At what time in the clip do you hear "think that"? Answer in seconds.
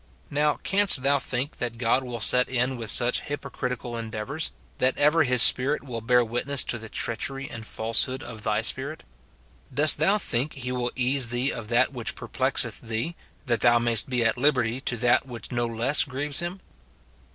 1.19-1.77